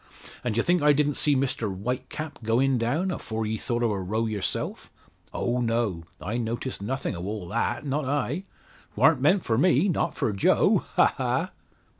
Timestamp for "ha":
10.95-11.13, 11.17-11.51